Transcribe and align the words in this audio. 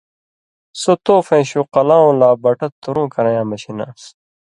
سو 0.81 0.91
توفَیں 1.05 1.43
شُو 1.49 1.61
قلاؤں 1.73 2.13
لا 2.19 2.29
بَٹہ 2.43 2.67
تُرُوں 2.81 3.07
کرَیں 3.13 3.35
یاں 3.37 3.47
مشین 3.51 3.77
آن٘س۔ 3.85 4.01